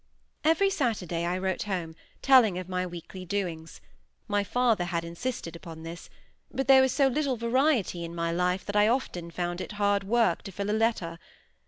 [0.43, 6.09] Every Saturday I wrote home, telling of my weekly doings—my father had insisted upon this;
[6.49, 10.03] but there was so little variety in my life that I often found it hard
[10.03, 11.19] work to fill a letter.